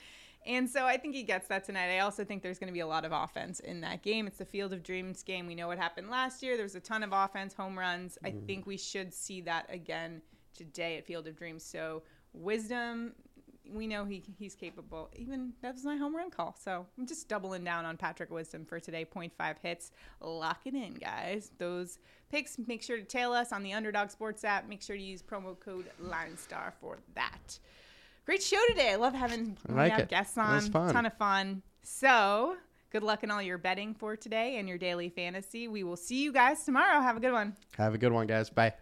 [0.45, 1.95] And so I think he gets that tonight.
[1.95, 4.25] I also think there's going to be a lot of offense in that game.
[4.25, 5.45] It's the Field of Dreams game.
[5.45, 6.55] We know what happened last year.
[6.55, 8.17] There was a ton of offense, home runs.
[8.23, 8.45] I mm-hmm.
[8.47, 10.21] think we should see that again
[10.55, 11.63] today at Field of Dreams.
[11.63, 12.01] So
[12.33, 13.13] Wisdom,
[13.69, 15.09] we know he he's capable.
[15.15, 16.55] Even that was my home run call.
[16.63, 19.05] So I'm just doubling down on Patrick Wisdom for today.
[19.05, 19.91] 0.5 hits.
[20.19, 21.51] Lock it in, guys.
[21.57, 24.67] Those picks, make sure to tail us on the Underdog Sports app.
[24.67, 27.59] Make sure to use promo code LineStar for that.
[28.25, 28.91] Great show today.
[28.91, 30.55] I love having I like have guests It on.
[30.55, 30.93] was fun.
[30.93, 31.61] Ton of fun.
[31.81, 32.55] So
[32.91, 35.67] good luck in all your betting for today and your daily fantasy.
[35.67, 37.01] We will see you guys tomorrow.
[37.01, 37.55] Have a good one.
[37.77, 38.49] Have a good one, guys.
[38.49, 38.73] Bye.